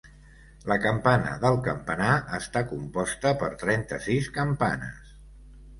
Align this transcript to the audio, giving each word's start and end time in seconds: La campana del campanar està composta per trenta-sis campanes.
La 0.71 0.77
campana 0.85 1.35
del 1.43 1.59
campanar 1.67 2.15
està 2.39 2.65
composta 2.73 3.35
per 3.45 3.53
trenta-sis 3.65 4.33
campanes. 4.41 5.19